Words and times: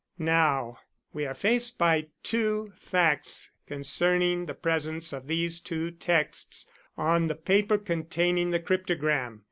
"Now, 0.17 0.79
we 1.13 1.27
are 1.27 1.35
faced 1.35 1.77
by 1.77 2.07
two 2.23 2.73
facts 2.75 3.51
concerning 3.67 4.47
the 4.47 4.55
presence 4.55 5.13
of 5.13 5.27
these 5.27 5.59
two 5.59 5.91
texts 5.91 6.67
on 6.97 7.27
the 7.27 7.35
paper 7.35 7.77
containing 7.77 8.49
the 8.49 8.59
cryptogram. 8.59 9.39